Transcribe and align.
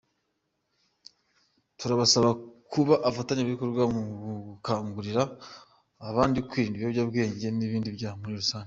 Turabasaba 1.77 2.29
kuba 2.71 2.93
abafatanyabikorwa 3.05 3.83
mu 3.93 4.01
gukangurira 4.49 5.21
abandi 6.09 6.37
kwirinda 6.49 6.77
ibiyobyabwenge 6.77 7.47
n’ibindi 7.51 7.89
byaha 7.97 8.17
muri 8.21 8.33
rusange." 8.41 8.59